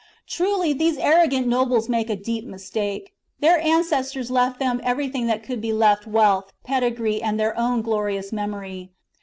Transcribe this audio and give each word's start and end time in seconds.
Truly 0.25 0.73
these 0.73 0.97
arrogant 0.97 1.45
nobles 1.45 1.87
make 1.87 2.09
a 2.09 2.15
deep 2.15 2.43
mistake. 2.43 3.13
Their 3.39 3.59
ancestors 3.59 4.31
left 4.31 4.57
them 4.57 4.81
everything 4.83 5.27
that 5.27 5.43
could 5.43 5.61
be 5.61 5.71
left— 5.73 6.07
wealth, 6.07 6.51
pedigree, 6.63 7.21
and 7.21 7.39
their 7.39 7.55
own 7.55 7.83
glorious 7.83 8.33
memory. 8.33 8.89